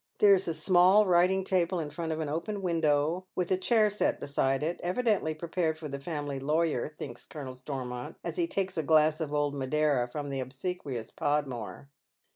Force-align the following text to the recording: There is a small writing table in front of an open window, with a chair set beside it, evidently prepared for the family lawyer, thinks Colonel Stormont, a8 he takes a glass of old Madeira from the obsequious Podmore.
There 0.17 0.33
is 0.33 0.47
a 0.47 0.55
small 0.55 1.05
writing 1.05 1.43
table 1.43 1.79
in 1.79 1.91
front 1.91 2.11
of 2.11 2.19
an 2.19 2.27
open 2.27 2.63
window, 2.63 3.27
with 3.35 3.51
a 3.51 3.55
chair 3.55 3.91
set 3.91 4.19
beside 4.19 4.63
it, 4.63 4.79
evidently 4.81 5.35
prepared 5.35 5.77
for 5.77 5.87
the 5.87 5.99
family 5.99 6.39
lawyer, 6.39 6.89
thinks 6.89 7.23
Colonel 7.23 7.55
Stormont, 7.55 8.15
a8 8.25 8.35
he 8.35 8.47
takes 8.47 8.79
a 8.79 8.81
glass 8.81 9.21
of 9.21 9.31
old 9.31 9.53
Madeira 9.53 10.07
from 10.07 10.31
the 10.31 10.39
obsequious 10.39 11.11
Podmore. 11.11 11.87